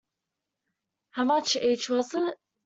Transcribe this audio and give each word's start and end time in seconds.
How 1.11 1.25
much 1.25 1.55
each 1.57 1.87
was 1.89 2.11
it? 2.15 2.33